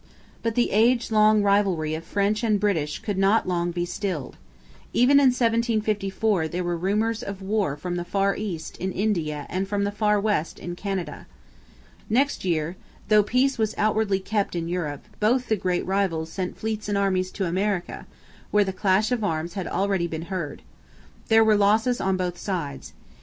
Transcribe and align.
But 0.41 0.55
the 0.55 0.71
age 0.71 1.11
long 1.11 1.43
rivalry 1.43 1.93
of 1.93 2.03
French 2.03 2.43
and 2.43 2.59
British 2.59 2.97
could 2.97 3.19
not 3.19 3.47
long 3.47 3.69
be 3.69 3.85
stilled. 3.85 4.35
Even 4.93 5.19
in 5.19 5.25
1754 5.27 6.47
there 6.47 6.63
were 6.63 6.75
rumours 6.75 7.21
of 7.21 7.39
war 7.43 7.77
from 7.77 7.97
the 7.97 8.03
Far 8.03 8.35
East 8.35 8.77
in 8.77 8.91
India 8.91 9.45
and 9.47 9.67
from 9.67 9.83
the 9.83 9.91
Far 9.91 10.19
West 10.19 10.57
in 10.57 10.75
Canada. 10.75 11.27
Next 12.09 12.43
year, 12.43 12.77
though 13.09 13.21
peace 13.21 13.59
was 13.59 13.75
outwardly 13.77 14.17
kept 14.19 14.55
in 14.55 14.67
Europe, 14.67 15.03
both 15.19 15.49
the 15.49 15.55
great 15.55 15.85
rivals 15.85 16.31
sent 16.31 16.57
fleets 16.57 16.89
and 16.89 16.97
armies 16.97 17.29
to 17.33 17.45
America, 17.45 18.07
where 18.49 18.63
the 18.63 18.73
clash 18.73 19.11
of 19.11 19.23
arms 19.23 19.53
had 19.53 19.67
already 19.67 20.07
been 20.07 20.23
heard. 20.33 20.63
There 21.27 21.43
were 21.45 21.55
losses 21.55 22.01
on 22.01 22.17
both 22.17 22.39
sides. 22.39 22.93